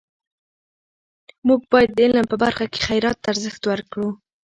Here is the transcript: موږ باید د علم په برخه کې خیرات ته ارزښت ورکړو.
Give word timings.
موږ 1.47 1.61
باید 1.71 1.89
د 1.93 1.99
علم 2.05 2.25
په 2.31 2.35
برخه 2.43 2.65
کې 2.71 2.79
خیرات 2.87 3.17
ته 3.21 3.27
ارزښت 3.33 3.61
ورکړو. 3.67 4.07